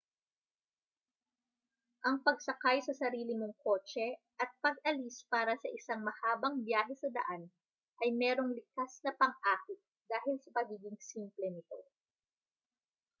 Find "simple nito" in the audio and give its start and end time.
11.11-11.79